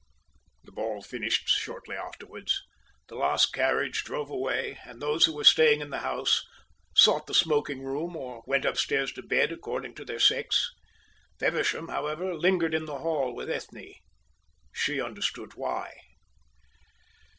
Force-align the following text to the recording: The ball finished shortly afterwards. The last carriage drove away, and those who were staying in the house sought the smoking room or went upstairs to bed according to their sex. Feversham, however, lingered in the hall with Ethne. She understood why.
The 0.63 0.71
ball 0.71 1.03
finished 1.03 1.47
shortly 1.47 1.95
afterwards. 1.95 2.59
The 3.07 3.13
last 3.13 3.53
carriage 3.53 4.03
drove 4.03 4.31
away, 4.31 4.79
and 4.83 4.99
those 4.99 5.25
who 5.25 5.35
were 5.35 5.43
staying 5.43 5.79
in 5.79 5.91
the 5.91 5.99
house 5.99 6.43
sought 6.95 7.27
the 7.27 7.35
smoking 7.35 7.83
room 7.83 8.15
or 8.15 8.41
went 8.47 8.65
upstairs 8.65 9.11
to 9.11 9.21
bed 9.21 9.51
according 9.51 9.93
to 9.93 10.03
their 10.03 10.17
sex. 10.17 10.71
Feversham, 11.37 11.89
however, 11.89 12.33
lingered 12.33 12.73
in 12.73 12.85
the 12.85 12.97
hall 12.97 13.35
with 13.35 13.47
Ethne. 13.47 13.93
She 14.71 14.99
understood 14.99 15.53
why. 15.53 15.95